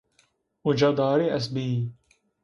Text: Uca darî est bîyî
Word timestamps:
Uca 0.69 0.89
darî 0.97 1.27
est 1.37 1.49
bîyî 1.55 1.79